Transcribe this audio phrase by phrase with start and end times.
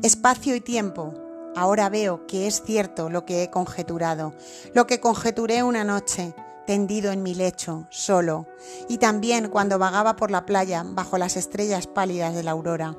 [0.00, 1.14] Espacio y tiempo.
[1.54, 4.32] Ahora veo que es cierto lo que he conjeturado,
[4.74, 6.34] lo que conjeturé una noche,
[6.66, 8.48] tendido en mi lecho, solo,
[8.88, 12.96] y también cuando vagaba por la playa bajo las estrellas pálidas de la aurora.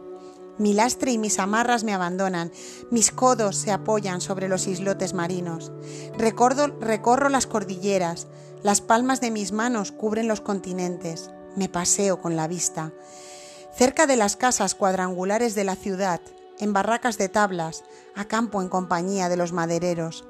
[0.59, 2.51] Mi lastre y mis amarras me abandonan,
[2.91, 5.73] mis codos se apoyan sobre los islotes marinos.
[6.17, 8.27] recorro las cordilleras,
[8.61, 11.31] las palmas de mis manos cubren los continentes.
[11.57, 12.93] Me paseo con la vista.
[13.75, 16.21] Cerca de las casas cuadrangulares de la ciudad,
[16.59, 17.83] en barracas de tablas,
[18.15, 20.25] acampo en compañía de los madereros.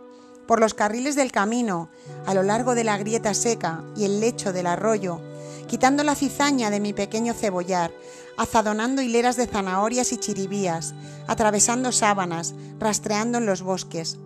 [0.47, 1.89] Por los carriles del camino,
[2.25, 5.21] a lo largo de la grieta seca y el lecho del arroyo,
[5.67, 7.91] quitando la cizaña de mi pequeño cebollar,
[8.37, 10.93] azadonando hileras de zanahorias y chiribías,
[11.27, 14.17] atravesando sábanas, rastreando en los bosques,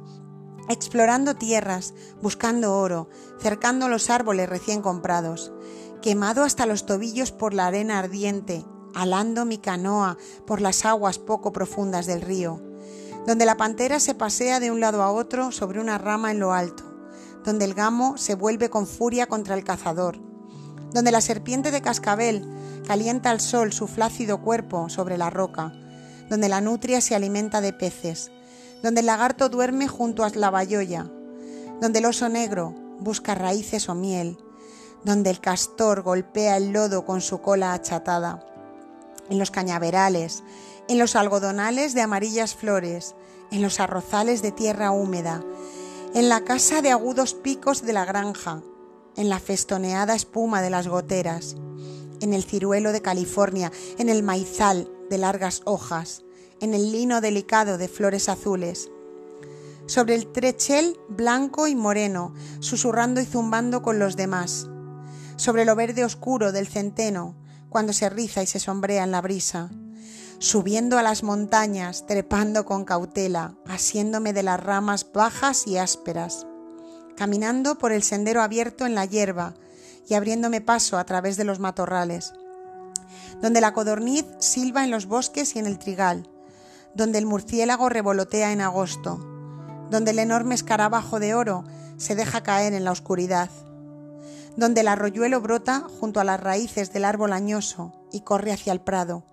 [0.69, 3.09] explorando tierras, buscando oro,
[3.39, 5.51] cercando los árboles recién comprados,
[6.01, 8.65] quemado hasta los tobillos por la arena ardiente,
[9.01, 12.61] alando mi canoa por las aguas poco profundas del río,
[13.27, 16.53] donde la pantera se pasea de un lado a otro sobre una rama en lo
[16.53, 16.83] alto,
[17.43, 20.19] donde el gamo se vuelve con furia contra el cazador,
[20.93, 22.43] donde la serpiente de cascabel
[22.87, 25.73] calienta al sol su flácido cuerpo sobre la roca,
[26.29, 28.31] donde la nutria se alimenta de peces,
[28.81, 31.09] donde el lagarto duerme junto a la bayoya,
[31.81, 34.37] donde el oso negro busca raíces o miel,
[35.03, 38.43] donde el castor golpea el lodo con su cola achatada,
[39.29, 40.43] en los cañaverales,
[40.87, 43.15] en los algodonales de amarillas flores,
[43.51, 45.43] en los arrozales de tierra húmeda,
[46.13, 48.61] en la casa de agudos picos de la granja,
[49.15, 51.55] en la festoneada espuma de las goteras,
[52.21, 56.23] en el ciruelo de California, en el maizal de largas hojas,
[56.59, 58.89] en el lino delicado de flores azules,
[59.85, 64.67] sobre el trechel blanco y moreno, susurrando y zumbando con los demás,
[65.35, 67.35] sobre lo verde oscuro del centeno,
[67.69, 69.69] cuando se riza y se sombrea en la brisa,
[70.39, 76.45] subiendo a las montañas, trepando con cautela, asiéndome de las ramas bajas y ásperas,
[77.15, 79.55] caminando por el sendero abierto en la hierba,
[80.07, 82.33] y abriéndome paso a través de los matorrales,
[83.41, 86.29] donde la codorniz silba en los bosques y en el trigal,
[86.95, 89.19] donde el murciélago revolotea en agosto,
[89.89, 91.65] donde el enorme escarabajo de oro
[91.97, 93.49] se deja caer en la oscuridad,
[94.57, 98.81] donde el arroyuelo brota junto a las raíces del árbol añoso y corre hacia el
[98.81, 99.23] prado,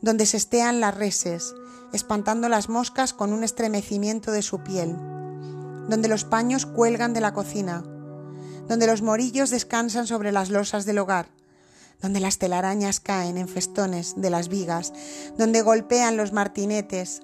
[0.00, 1.54] donde se estean las reses,
[1.92, 4.96] espantando las moscas con un estremecimiento de su piel,
[5.88, 7.84] donde los paños cuelgan de la cocina,
[8.66, 11.28] donde los morillos descansan sobre las losas del hogar,
[12.00, 14.92] donde las telarañas caen en festones de las vigas,
[15.36, 17.22] donde golpean los martinetes,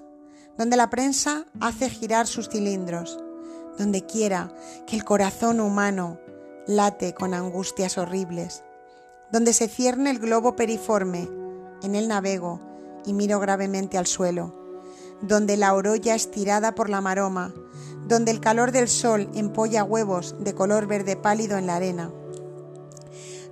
[0.57, 3.17] donde la prensa hace girar sus cilindros,
[3.79, 4.53] donde quiera
[4.85, 6.19] que el corazón humano
[6.67, 8.63] late con angustias horribles,
[9.31, 11.29] donde se cierne el globo periforme,
[11.83, 12.61] en él navego
[13.05, 14.55] y miro gravemente al suelo,
[15.21, 17.53] donde la orolla estirada por la maroma,
[18.07, 22.11] donde el calor del sol empolla huevos de color verde pálido en la arena,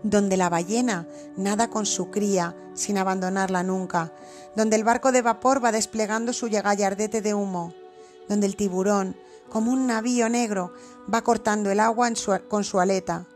[0.04, 1.08] donde la ballena
[1.38, 4.14] nada con su cría sin abandonarla nunca,
[4.56, 7.74] donde el barco de vapor va desplegando su gallardete de humo,
[8.28, 9.16] donde el tiburón,
[9.50, 10.74] como un navío negro,
[11.12, 12.10] va cortando el agua
[12.48, 13.28] con su aleta,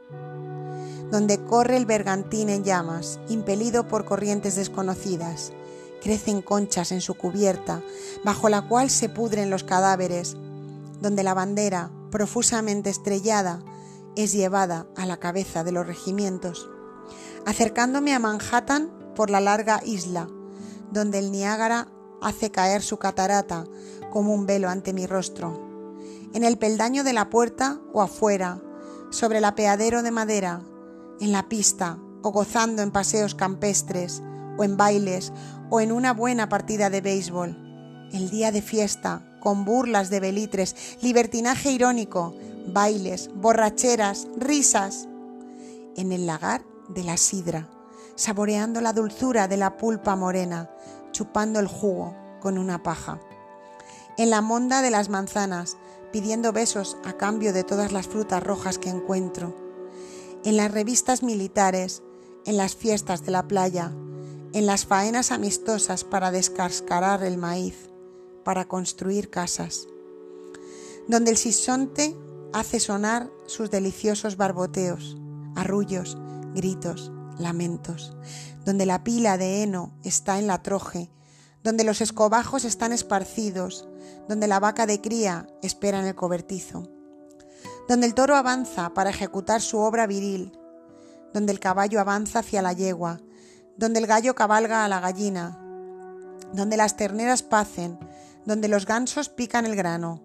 [1.12, 5.54] donde corre el bergantín en llamas, impelido por corrientes desconocidas.
[6.02, 7.82] Crecen conchas en su cubierta,
[8.24, 10.36] bajo la cual se pudren los cadáveres,
[11.02, 13.60] donde la bandera, profusamente estrellada,
[14.16, 16.70] es llevada a la cabeza de los regimientos,
[17.46, 20.28] acercándome a Manhattan por la larga isla,
[20.92, 21.88] donde el Niágara
[22.22, 23.66] hace caer su catarata
[24.12, 25.67] como un velo ante mi rostro,
[26.34, 28.62] en el peldaño de la puerta o afuera,
[29.10, 30.62] sobre el apeadero de madera,
[31.20, 34.22] en la pista o gozando en paseos campestres
[34.58, 35.32] o en bailes
[35.70, 40.98] o en una buena partida de béisbol, el día de fiesta con burlas de belitres,
[41.02, 42.36] libertinaje irónico,
[42.68, 45.08] bailes, borracheras, risas,
[45.96, 47.70] en el lagar de la sidra,
[48.16, 50.70] saboreando la dulzura de la pulpa morena,
[51.12, 53.20] chupando el jugo con una paja.
[54.18, 55.78] En la monda de las manzanas,
[56.12, 59.56] pidiendo besos a cambio de todas las frutas rojas que encuentro.
[60.44, 62.04] En las revistas militares,
[62.46, 63.92] en las fiestas de la playa,
[64.54, 67.90] en las faenas amistosas para descascarar el maíz
[68.44, 69.88] para construir casas,
[71.08, 72.16] donde el sisonte
[72.54, 75.18] hace sonar sus deliciosos barboteos,
[75.56, 76.18] arrullos,
[76.56, 78.16] gritos, lamentos,
[78.66, 81.12] donde la pila de heno está en la troje,
[81.64, 83.88] donde los escobajos están esparcidos,
[84.28, 86.84] donde la vaca de cría espera en el cobertizo,
[87.88, 90.58] donde el toro avanza para ejecutar su obra viril,
[91.34, 93.22] donde el caballo avanza hacia la yegua,
[93.78, 95.60] donde el gallo cabalga a la gallina,
[96.54, 98.00] donde las terneras pacen,
[98.46, 100.24] donde los gansos pican el grano,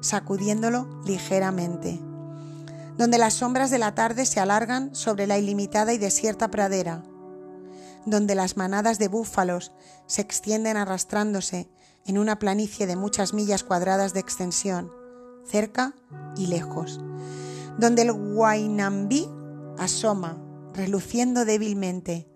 [0.00, 2.00] sacudiéndolo ligeramente,
[2.96, 7.02] donde las sombras de la tarde se alargan sobre la ilimitada y desierta pradera,
[8.06, 9.72] donde las manadas de búfalos
[10.06, 11.70] se extienden arrastrándose
[12.06, 14.92] en una planicie de muchas millas cuadradas de extensión,
[15.44, 15.94] cerca
[16.36, 17.00] y lejos,
[17.78, 19.28] donde el Guainambí
[19.78, 20.38] asoma,
[20.72, 22.28] reluciendo débilmente,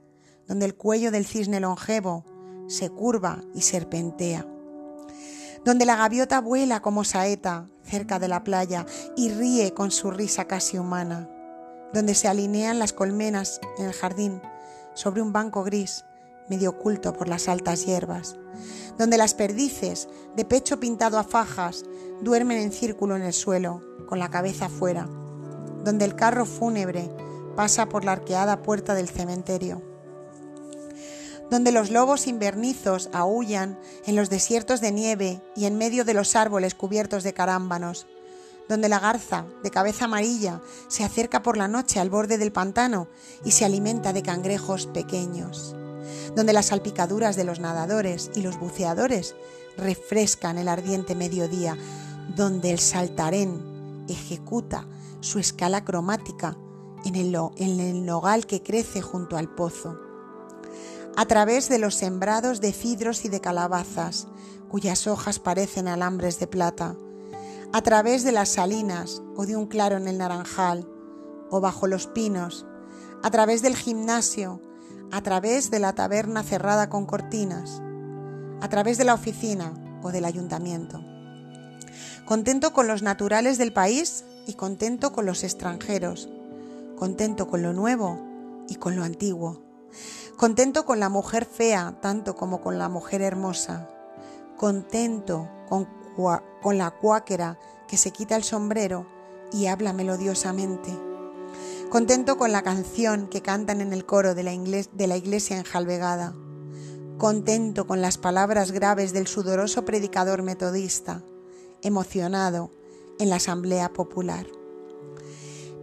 [0.47, 2.25] donde el cuello del cisne longevo
[2.69, 4.47] se curva y serpentea,
[5.65, 8.87] donde la gaviota vuela como saeta cerca de la playa
[9.17, 11.29] y ríe con su risa casi humana,
[11.93, 14.41] donde se alinean las colmenas en el jardín
[14.95, 16.05] sobre un banco gris
[16.49, 18.37] medio oculto por las altas hierbas,
[18.99, 21.85] donde las perdices, de pecho pintado a fajas,
[22.21, 25.09] duermen en círculo en el suelo, con la cabeza afuera,
[25.85, 27.11] donde el carro fúnebre
[27.55, 29.83] pasa por la arqueada puerta del cementerio,
[31.51, 36.37] donde los lobos invernizos aullan en los desiertos de nieve y en medio de los
[36.37, 38.07] árboles cubiertos de carámbanos,
[38.69, 43.09] donde la garza, de cabeza amarilla, se acerca por la noche al borde del pantano
[43.45, 45.75] y se alimenta de cangrejos pequeños
[46.35, 49.35] donde las salpicaduras de los nadadores y los buceadores
[49.77, 51.77] refrescan el ardiente mediodía,
[52.37, 54.87] donde el saltarén ejecuta
[55.21, 56.57] su escala cromática
[57.05, 59.99] en el, en el nogal que crece junto al pozo.
[61.17, 64.29] A través de los sembrados de cidros y de calabazas,
[64.69, 66.97] cuyas hojas parecen alambres de plata,
[67.73, 70.89] a través de las salinas o de un claro en el naranjal,
[71.51, 72.67] o bajo los pinos,
[73.23, 74.61] a través del gimnasio,
[75.11, 77.83] a través de la taberna cerrada con cortinas,
[78.61, 79.73] a través de la oficina
[80.03, 81.03] o del ayuntamiento.
[82.25, 86.29] Contento con los naturales del país y contento con los extranjeros.
[86.97, 88.21] Contento con lo nuevo
[88.69, 89.63] y con lo antiguo.
[90.37, 93.89] Contento con la mujer fea tanto como con la mujer hermosa.
[94.57, 95.89] Contento con,
[96.63, 99.07] con la cuáquera que se quita el sombrero
[99.53, 101.08] y habla melodiosamente
[101.89, 106.35] contento con la canción que cantan en el coro de la, iglesia enjalvegada,
[107.17, 111.23] contento con las palabras graves del sudoroso predicador metodista,
[111.83, 112.71] emocionado
[113.19, 114.47] en la asamblea popular.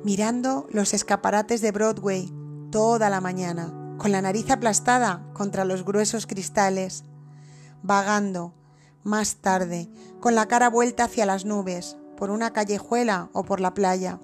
[0.03, 2.31] Mirando los escaparates de Broadway
[2.71, 7.03] toda la mañana, con la nariz aplastada contra los gruesos cristales,
[7.81, 8.53] vagando
[9.03, 13.73] más tarde, con la cara vuelta hacia las nubes, por una callejuela o por la
[13.73, 14.19] playa,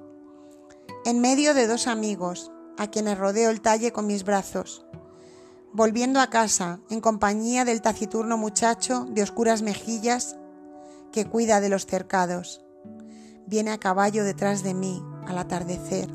[1.03, 4.85] en medio de dos amigos, a quienes rodeo el talle con mis brazos,
[5.73, 10.35] volviendo a casa en compañía del taciturno muchacho de oscuras mejillas
[11.11, 12.63] que cuida de los cercados.
[13.47, 16.07] Viene a caballo detrás de mí al atardecer.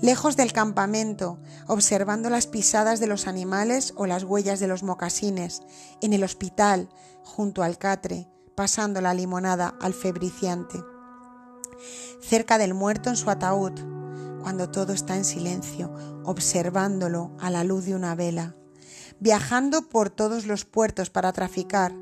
[0.00, 5.62] Lejos del campamento, observando las pisadas de los animales o las huellas de los mocasines,
[6.00, 6.88] en el hospital,
[7.24, 10.78] junto al catre, pasando la limonada al febriciante
[12.20, 13.72] cerca del muerto en su ataúd,
[14.46, 15.92] cuando todo está en silencio,
[16.24, 18.54] observándolo a la luz de una vela,
[19.18, 21.92] viajando por todos los puertos para traficar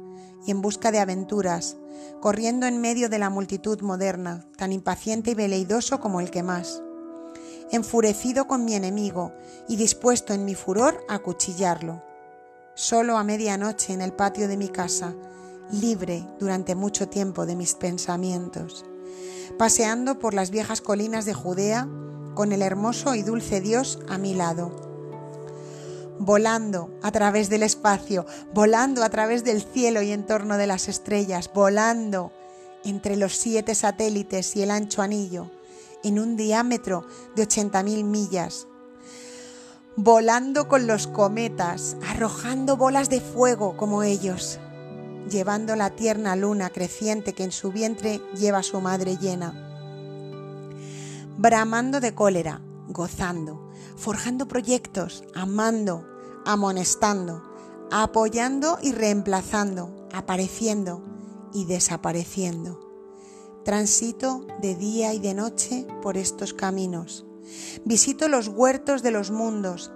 [0.46, 1.78] y en busca de aventuras,
[2.20, 6.82] corriendo en medio de la multitud moderna, tan impaciente y veleidoso como el que más,
[7.70, 9.32] enfurecido con mi enemigo
[9.68, 12.02] y dispuesto en mi furor a cuchillarlo.
[12.74, 15.14] Solo a medianoche en el patio de mi casa,
[15.70, 18.84] libre durante mucho tiempo de mis pensamientos
[19.58, 21.88] paseando por las viejas colinas de Judea
[22.34, 24.72] con el hermoso y dulce Dios a mi lado.
[26.18, 30.88] Volando a través del espacio, volando a través del cielo y en torno de las
[30.88, 32.32] estrellas, volando
[32.84, 35.50] entre los siete satélites y el ancho anillo,
[36.02, 38.68] en un diámetro de 80.000 millas,
[39.96, 44.58] volando con los cometas, arrojando bolas de fuego como ellos,
[45.34, 49.52] llevando la tierna luna creciente que en su vientre lleva su madre llena.
[51.36, 56.06] Bramando de cólera, gozando, forjando proyectos, amando,
[56.46, 57.42] amonestando,
[57.90, 61.02] apoyando y reemplazando, apareciendo
[61.52, 62.80] y desapareciendo.
[63.64, 67.26] Transito de día y de noche por estos caminos.
[67.84, 69.90] Visito los huertos de los mundos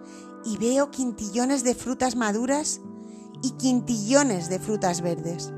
[0.45, 2.80] y veo quintillones de frutas maduras
[3.42, 5.52] y quintillones de frutas verdes.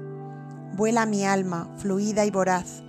[0.76, 2.82] Vuela mi alma, fluida y voraz.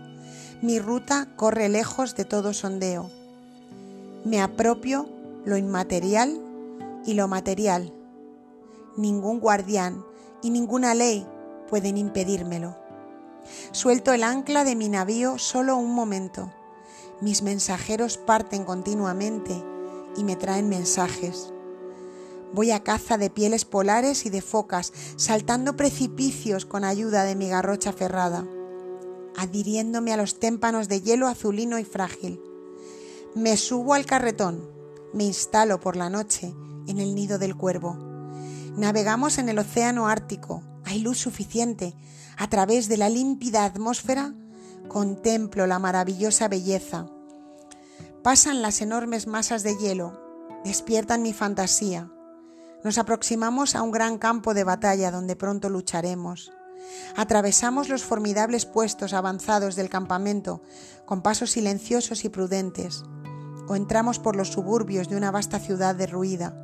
[0.62, 3.10] Mi ruta corre lejos de todo sondeo.
[4.24, 5.10] Me apropio
[5.45, 6.39] lo inmaterial
[7.05, 7.93] y lo material.
[8.98, 10.03] Ningún guardián
[10.43, 11.25] y ninguna ley
[11.69, 12.77] pueden impedírmelo.
[13.71, 16.51] Suelto el ancla de mi navío solo un momento.
[17.21, 19.63] Mis mensajeros parten continuamente
[20.15, 21.50] y me traen mensajes
[22.53, 27.48] Voy a caza de pieles polares y de focas, saltando precipicios con ayuda de mi
[27.48, 28.46] garrocha ferrada,
[29.38, 32.41] adhiriéndome a los témpanos de hielo azulino y frágil.
[33.36, 34.70] Me subo al carretón,
[35.13, 36.53] me instalo por la noche
[36.88, 37.96] en el nido del cuervo.
[38.75, 41.96] Navegamos en el océano Ártico, hay luz suficiente.
[42.38, 44.34] A través de la límpida atmósfera
[44.88, 47.08] contemplo la maravillosa belleza.
[48.24, 50.20] Pasan las enormes masas de hielo,
[50.65, 52.12] despiertan mi fantasía.
[52.84, 56.52] Nos aproximamos a un gran campo de batalla donde pronto lucharemos.
[57.16, 60.62] Atravesamos los formidables puestos avanzados del campamento
[61.06, 63.04] con pasos silenciosos y prudentes,
[63.68, 66.56] o entramos por los suburbios de una vasta ciudad derruida,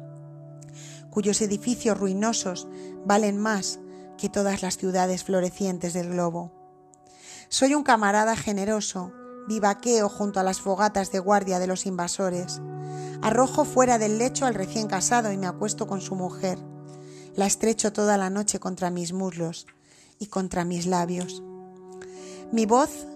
[1.11, 2.67] cuyos edificios ruinosos
[3.05, 3.79] valen más
[4.17, 6.51] que todas las ciudades florecientes del globo.
[7.49, 9.13] Soy un camarada generoso,
[9.47, 12.61] vivaqueo junto a las fogatas de guardia de los invasores.
[13.21, 16.59] Arrojo fuera del lecho al recién casado y me acuesto con su mujer.
[17.35, 19.67] La estrecho toda la noche contra mis muslos
[20.19, 21.43] y contra mis labios.
[22.51, 23.07] Mi voz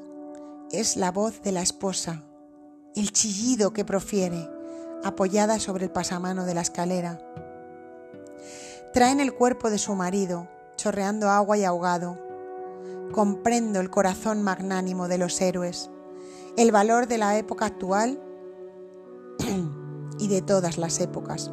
[0.72, 2.24] es la voz de la esposa,
[2.96, 4.50] el chillido que profiere,
[5.04, 7.20] apoyada sobre el pasamano de la escalera.
[8.94, 12.18] Traen el cuerpo de su marido, chorreando agua y ahogado.
[13.14, 15.90] Comprendo el corazón magnánimo de los héroes,
[16.58, 18.22] el valor de la época actual
[20.20, 21.52] y de todas las épocas.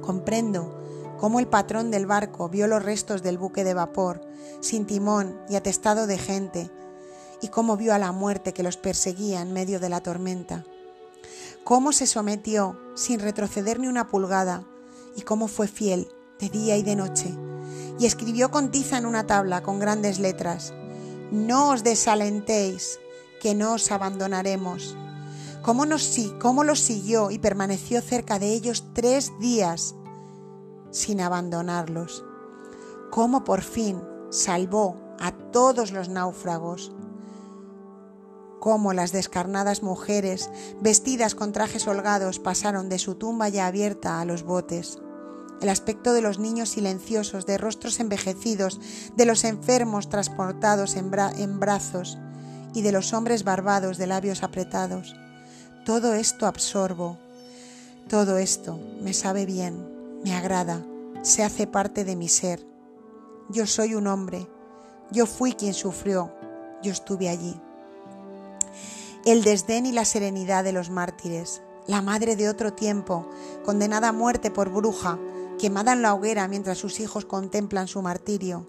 [0.00, 0.80] Comprendo
[1.18, 4.20] cómo el patrón del barco vio los restos del buque de vapor,
[4.60, 6.70] sin timón y atestado de gente,
[7.42, 10.64] y cómo vio a la muerte que los perseguía en medio de la tormenta.
[11.64, 14.64] Cómo se sometió sin retroceder ni una pulgada,
[15.14, 16.08] y cómo fue fiel
[16.38, 17.34] de día y de noche,
[17.98, 20.72] y escribió con tiza en una tabla con grandes letras,
[21.30, 23.00] No os desalentéis,
[23.46, 24.96] que no os abandonaremos.
[25.62, 29.94] Cómo, nos, cómo los siguió y permaneció cerca de ellos tres días
[30.90, 32.24] sin abandonarlos.
[33.12, 36.90] Cómo por fin salvó a todos los náufragos.
[38.58, 40.50] Cómo las descarnadas mujeres,
[40.80, 44.98] vestidas con trajes holgados, pasaron de su tumba ya abierta a los botes
[45.60, 48.78] el aspecto de los niños silenciosos, de rostros envejecidos,
[49.16, 51.10] de los enfermos transportados en,
[51.58, 52.18] brazos
[52.74, 55.14] y de los hombres barbados de labios apretados.
[55.84, 57.18] Todo esto absorbo,
[58.08, 60.84] todo esto me sabe bien, me agrada,
[61.22, 62.66] se hace parte de mi ser.
[63.48, 64.48] Yo soy un hombre,
[65.10, 66.32] yo fui quien sufrió,
[66.82, 67.60] yo estuve allí.
[69.24, 73.28] El desdén y la serenidad de los mártires, la madre de otro tiempo,
[73.64, 75.18] condenada a muerte por bruja,
[75.58, 78.68] quemada en la hoguera mientras sus hijos contemplan su martirio.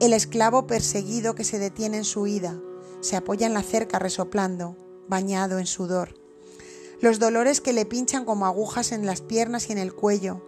[0.00, 2.58] El esclavo perseguido que se detiene en su huida,
[3.00, 4.76] se apoya en la cerca resoplando,
[5.08, 6.14] bañado en sudor.
[7.00, 10.42] Los dolores que le pinchan como agujas en las piernas y en el cuello,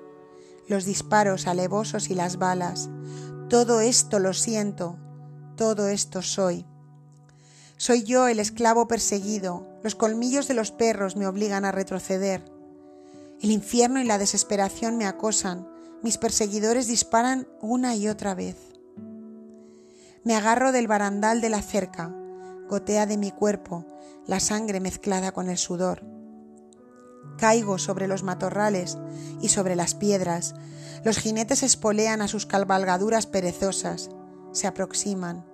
[0.66, 2.90] los disparos alevosos y las balas.
[3.48, 4.98] Todo esto lo siento,
[5.56, 6.66] todo esto soy.
[7.76, 12.44] Soy yo el esclavo perseguido, los colmillos de los perros me obligan a retroceder.
[13.40, 15.68] El infierno y la desesperación me acosan,
[16.02, 18.56] mis perseguidores disparan una y otra vez.
[20.24, 22.14] Me agarro del barandal de la cerca,
[22.68, 23.84] gotea de mi cuerpo
[24.26, 26.04] la sangre mezclada con el sudor.
[27.38, 28.98] Caigo sobre los matorrales
[29.40, 30.54] y sobre las piedras.
[31.04, 34.10] Los jinetes espolean a sus cabalgaduras perezosas,
[34.52, 35.46] se aproximan,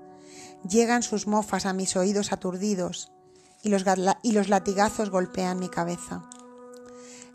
[0.69, 3.13] llegan sus mofas a mis oídos aturdidos
[3.63, 3.85] y los,
[4.23, 6.29] y los latigazos golpean mi cabeza.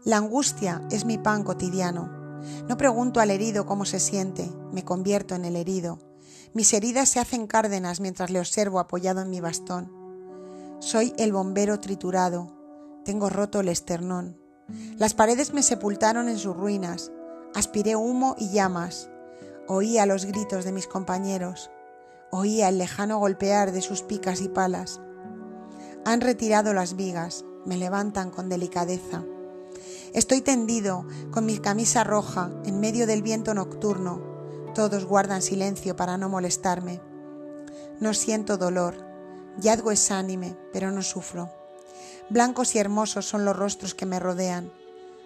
[0.03, 2.41] La angustia es mi pan cotidiano.
[2.67, 6.08] No pregunto al herido cómo se siente, me convierto en el herido.
[6.53, 9.91] Mis heridas se hacen cárdenas mientras le observo apoyado en mi bastón.
[10.79, 12.51] Soy el bombero triturado,
[13.05, 14.37] tengo roto el esternón.
[14.97, 17.11] Las paredes me sepultaron en sus ruinas,
[17.53, 19.09] aspiré humo y llamas,
[19.67, 21.69] oía los gritos de mis compañeros,
[22.31, 25.01] oía el lejano golpear de sus picas y palas.
[26.05, 29.23] Han retirado las vigas, me levantan con delicadeza.
[30.13, 34.28] Estoy tendido, con mi camisa roja, en medio del viento nocturno.
[34.79, 37.01] Todos guardan silencio para no molestarme.
[37.99, 38.95] No siento dolor.
[39.57, 41.51] Yadgo es ánime, pero no sufro.
[42.29, 44.71] Blancos y hermosos son los rostros que me rodean.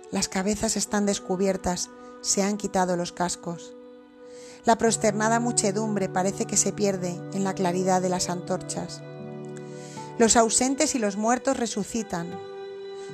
[0.10, 1.92] Las cabezas están descubiertas,
[2.22, 3.76] se han quitado los cascos.
[4.66, 9.04] La prosternada muchedumbre parece que se pierde en la claridad de las antorchas.
[10.18, 12.40] Los ausentes y los muertos resucitan,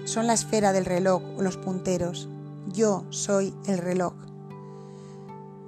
[0.05, 2.29] son la esfera del reloj o los punteros.
[2.69, 4.28] Yo soy el reloj.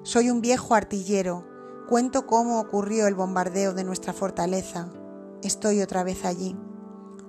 [0.03, 1.47] Soy un viejo artillero.
[1.87, 4.89] Cuento cómo ocurrió el bombardeo de nuestra fortaleza.
[5.43, 6.57] Estoy otra vez allí.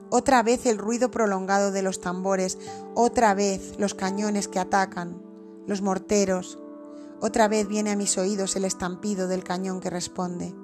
[0.08, 2.58] Otra vez el ruido prolongado de los tambores,
[2.94, 5.22] otra vez los cañones que atacan,
[5.66, 6.58] los morteros.
[7.20, 10.54] Otra vez viene a mis oídos el estampido del cañón que responde.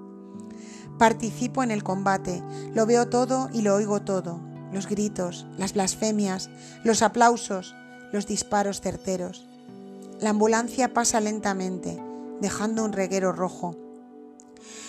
[0.99, 2.43] Participo en el combate,
[2.75, 4.41] lo veo todo y lo oigo todo,
[4.73, 6.49] los gritos, las blasfemias,
[6.85, 7.75] los aplausos,
[8.13, 9.48] los disparos certeros.
[10.21, 11.97] La ambulancia pasa lentamente,
[12.41, 13.77] dejando un reguero rojo.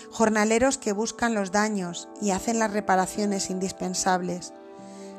[0.10, 4.54] Jornaleros que buscan los daños y hacen las reparaciones indispensables.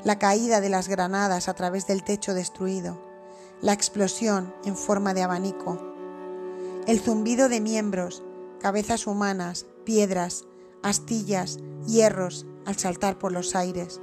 [0.02, 3.00] La caída de las granadas a través del techo destruido.
[3.62, 5.80] La explosión en forma de abanico.
[6.88, 8.24] El zumbido de miembros,
[8.60, 10.44] cabezas humanas, piedras,
[10.82, 14.00] astillas, hierros al saltar por los aires.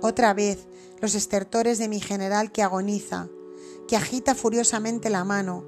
[0.00, 0.66] Otra vez
[1.02, 3.28] los estertores de mi general que agoniza,
[3.90, 5.64] que agita furiosamente la mano,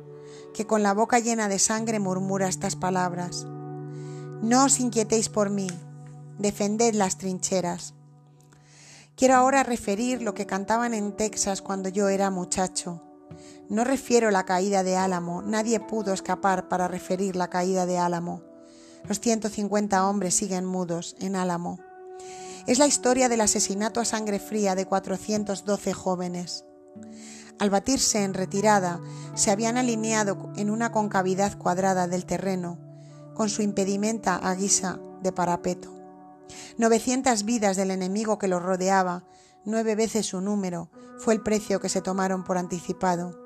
[0.54, 3.48] que con la boca llena de sangre murmura estas palabras.
[4.40, 5.66] No os inquietéis por mí,
[6.38, 7.94] defended las trincheras.
[9.16, 13.02] Quiero ahora referir lo que cantaban en Texas cuando yo era muchacho.
[13.68, 18.44] No refiero la caída de Álamo, nadie pudo escapar para referir la caída de Álamo.
[19.02, 21.80] Los 150 hombres siguen mudos en Álamo.
[22.68, 26.64] Es la historia del asesinato a sangre fría de 412 jóvenes.
[27.58, 29.00] Al batirse en retirada,
[29.34, 32.78] se habían alineado en una concavidad cuadrada del terreno,
[33.34, 35.92] con su impedimenta a guisa de parapeto.
[36.78, 39.24] 900 vidas del enemigo que los rodeaba,
[39.64, 43.38] nueve veces su número, fue el precio que se tomaron por anticipado.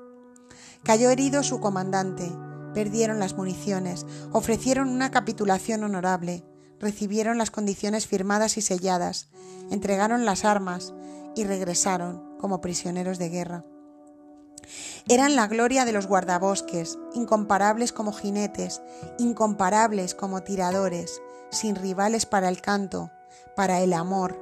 [0.83, 2.31] Cayó herido su comandante,
[2.73, 6.43] perdieron las municiones, ofrecieron una capitulación honorable,
[6.79, 9.29] recibieron las condiciones firmadas y selladas,
[9.69, 10.93] entregaron las armas
[11.35, 13.65] y regresaron como prisioneros de guerra.
[15.07, 18.81] Eran la gloria de los guardabosques, incomparables como jinetes,
[19.17, 23.11] incomparables como tiradores, sin rivales para el canto,
[23.55, 24.37] para el amor,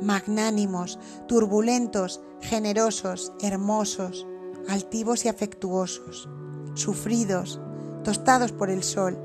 [0.00, 4.26] magnánimos, turbulentos, generosos, hermosos,
[4.68, 6.28] altivos y afectuosos,
[6.74, 7.60] sufridos,
[8.04, 9.18] tostados por el sol,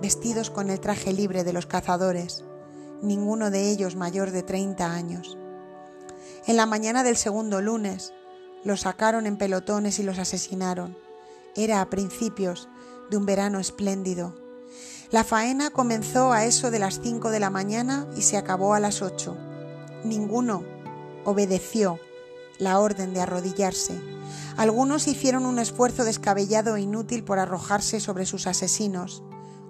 [0.00, 2.44] vestidos con el traje libre de los cazadores,
[3.02, 5.36] ninguno de ellos mayor de 30 años.
[6.46, 8.12] En la mañana del segundo lunes,
[8.64, 10.96] los sacaron en pelotones y los asesinaron.
[11.56, 12.68] Era a principios
[13.10, 14.34] de un verano espléndido.
[15.10, 18.80] La faena comenzó a eso de las cinco de la mañana y se acabó a
[18.80, 19.36] las ocho.
[20.04, 20.64] Ninguno
[21.24, 22.00] obedeció
[22.58, 24.00] la orden de arrodillarse.
[24.56, 29.22] Algunos hicieron un esfuerzo descabellado e inútil por arrojarse sobre sus asesinos.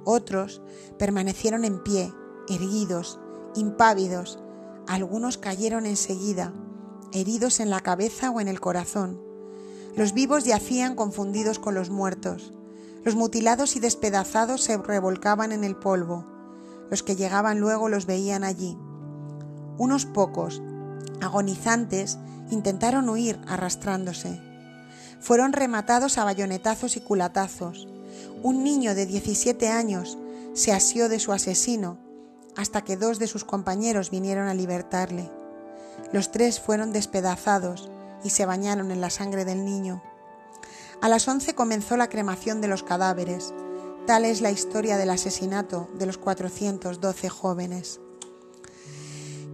[0.05, 0.63] Otros
[0.99, 2.13] permanecieron en pie,
[2.49, 3.19] erguidos,
[3.55, 4.39] impávidos.
[4.87, 6.53] Algunos cayeron enseguida
[7.13, 9.21] heridos en la cabeza o en el corazón.
[9.97, 12.53] Los vivos yacían confundidos con los muertos.
[13.05, 16.27] Los mutilados y despedazados se revolcaban en el polvo.
[16.91, 18.79] Los que llegaban luego los veían allí.
[19.79, 20.63] Unos pocos,
[21.21, 22.19] agonizantes,
[22.51, 24.41] intentaron huir arrastrándose.
[25.21, 27.89] Fueron rematados a bayonetazos y culatazos.
[28.43, 30.19] Un niño de 17 años
[30.55, 31.99] se asió de su asesino
[32.57, 35.31] hasta que dos de sus compañeros vinieron a libertarle.
[36.13, 37.91] Los tres fueron despedazados
[38.25, 40.03] y se bañaron en la sangre del niño.
[41.01, 43.53] A las once comenzó la cremación de los cadáveres.
[44.07, 48.01] Tal es la historia del asesinato de los 412 jóvenes.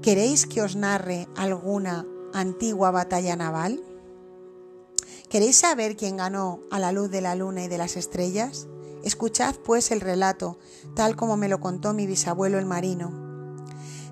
[0.02, 3.82] ¿Queréis que os narre alguna antigua batalla naval?
[5.28, 8.68] ¿Queréis saber quién ganó a la luz de la luna y de las estrellas?
[9.04, 10.58] Escuchad pues el relato,
[10.94, 13.27] tal como me lo contó mi bisabuelo el marino.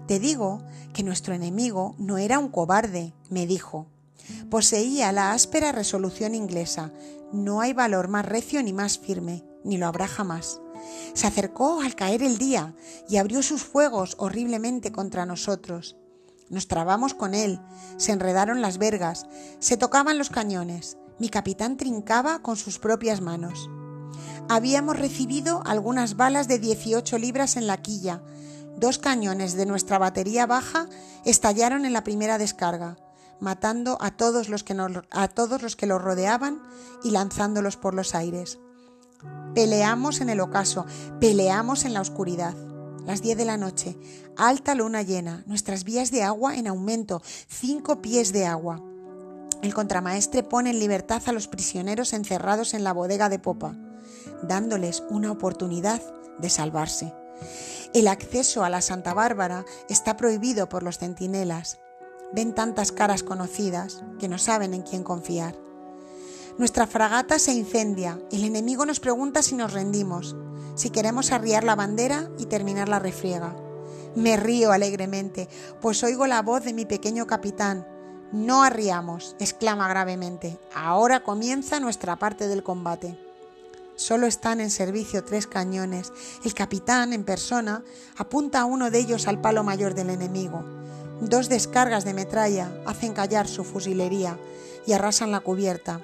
[0.06, 3.86] Te digo que nuestro enemigo no era un cobarde, me dijo.
[4.50, 6.92] Poseía la áspera resolución inglesa.
[7.32, 10.60] No hay valor más recio ni más firme, ni lo habrá jamás.
[11.14, 12.74] Se acercó al caer el día
[13.08, 15.96] y abrió sus fuegos horriblemente contra nosotros.
[16.48, 17.60] Nos trabamos con él,
[17.96, 19.26] se enredaron las vergas,
[19.58, 20.98] se tocaban los cañones.
[21.18, 23.68] Mi capitán trincaba con sus propias manos.
[24.48, 28.22] Habíamos recibido algunas balas de 18 libras en la quilla,
[28.76, 30.86] Dos cañones de nuestra batería baja
[31.24, 32.98] estallaron en la primera descarga,
[33.40, 34.76] matando a todos los que,
[35.10, 36.62] a todos los, que los rodeaban
[37.02, 38.58] y lanzándolos por los aires.
[39.54, 40.84] Peleamos en el ocaso,
[41.20, 42.54] peleamos en la oscuridad.
[43.06, 43.96] Las diez de la noche,
[44.36, 48.82] alta luna llena, nuestras vías de agua en aumento, cinco pies de agua.
[49.62, 53.74] El contramaestre pone en libertad a los prisioneros encerrados en la bodega de popa,
[54.42, 56.02] dándoles una oportunidad
[56.38, 57.14] de salvarse.
[57.96, 61.78] El acceso a la Santa Bárbara está prohibido por los centinelas.
[62.30, 65.56] Ven tantas caras conocidas que no saben en quién confiar.
[66.58, 68.20] Nuestra fragata se incendia.
[68.30, 70.36] El enemigo nos pregunta si nos rendimos,
[70.74, 73.56] si queremos arriar la bandera y terminar la refriega.
[74.14, 75.48] Me río alegremente,
[75.80, 77.88] pues oigo la voz de mi pequeño capitán.
[78.30, 80.58] No arriamos, exclama gravemente.
[80.74, 83.25] Ahora comienza nuestra parte del combate.
[83.96, 86.12] Solo están en servicio tres cañones.
[86.44, 87.82] El capitán, en persona,
[88.16, 90.62] apunta a uno de ellos al palo mayor del enemigo.
[91.22, 94.38] Dos descargas de metralla hacen callar su fusilería
[94.86, 96.02] y arrasan la cubierta.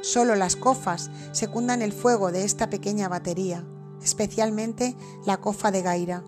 [0.00, 3.64] Solo las cofas secundan el fuego de esta pequeña batería,
[4.02, 6.24] especialmente la cofa de Gaira.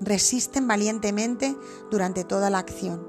[0.00, 1.56] Resisten valientemente
[1.90, 3.08] durante toda la acción.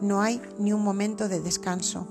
[0.00, 2.08] No hay ni un momento de descanso.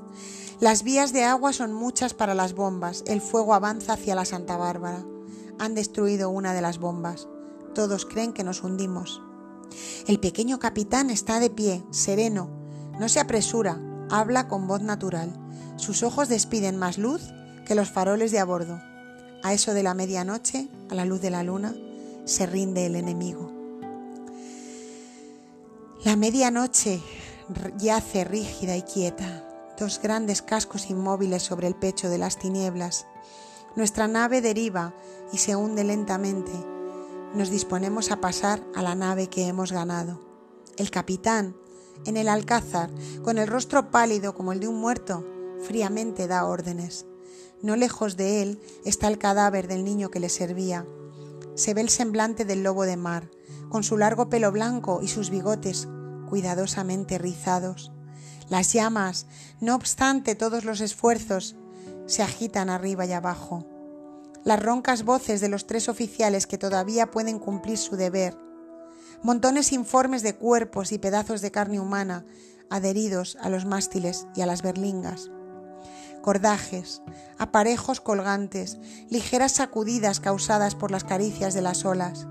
[0.63, 3.03] Las vías de agua son muchas para las bombas.
[3.05, 5.03] El fuego avanza hacia la Santa Bárbara.
[5.59, 7.27] Han destruido una de las bombas.
[7.75, 9.21] Todos creen que nos hundimos.
[10.07, 12.49] El pequeño capitán está de pie, sereno.
[12.97, 13.77] No se apresura,
[14.09, 15.37] habla con voz natural.
[15.75, 17.33] Sus ojos despiden más luz
[17.65, 18.79] que los faroles de a bordo.
[19.43, 21.75] A eso de la medianoche, a la luz de la luna,
[22.23, 23.51] se rinde el enemigo.
[26.05, 27.01] La medianoche
[27.79, 29.43] yace rígida y quieta,
[29.79, 33.07] dos grandes cascos inmóviles sobre el pecho de las tinieblas.
[33.75, 34.93] Nuestra nave deriva
[35.31, 36.51] y se hunde lentamente.
[37.33, 40.21] Nos disponemos a pasar a la nave que hemos ganado.
[40.77, 41.55] El capitán,
[42.05, 42.91] en el alcázar,
[43.23, 45.25] con el rostro pálido como el de un muerto,
[45.63, 47.05] fríamente da órdenes.
[47.61, 50.85] No lejos de él está el cadáver del niño que le servía.
[51.55, 53.31] Se ve el semblante del lobo de mar,
[53.69, 55.87] con su largo pelo blanco y sus bigotes
[56.29, 57.91] cuidadosamente rizados.
[58.49, 59.25] Las llamas,
[59.59, 61.55] no obstante todos los esfuerzos,
[62.05, 63.65] se agitan arriba y abajo.
[64.43, 68.37] Las roncas voces de los tres oficiales que todavía pueden cumplir su deber.
[69.21, 72.25] Montones informes de cuerpos y pedazos de carne humana
[72.69, 75.29] adheridos a los mástiles y a las berlingas
[76.23, 77.03] cordajes,
[77.37, 78.79] aparejos colgantes,
[79.09, 82.27] ligeras sacudidas causadas por las caricias de las olas,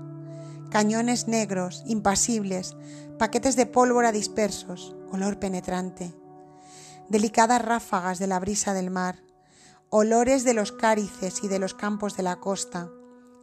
[0.71, 2.75] cañones negros, impasibles,
[3.17, 6.13] paquetes de pólvora dispersos, olor penetrante,
[7.09, 9.23] delicadas ráfagas de la brisa del mar,
[9.89, 12.89] olores de los cárices y de los campos de la costa,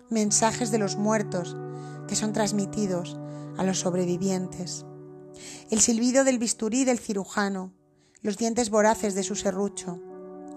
[0.08, 1.56] mensajes de los muertos
[2.08, 3.18] que son transmitidos
[3.56, 4.84] a los sobrevivientes,
[5.70, 7.72] el silbido del bisturí del cirujano,
[8.22, 10.00] los dientes voraces de su serrucho,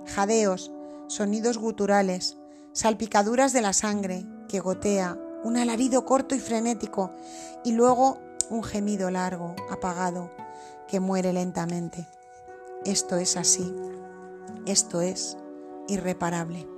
[0.08, 0.71] jadeos,
[1.08, 2.38] sonidos guturales,
[2.73, 7.12] salpicaduras de la sangre que gotea, un alarido corto y frenético
[7.63, 8.19] y luego
[8.54, 10.32] un gemido largo, apagado,
[10.88, 12.08] que muere lentamente.
[12.86, 13.76] Esto es así.
[14.68, 15.38] Esto es
[15.88, 16.73] irreparable.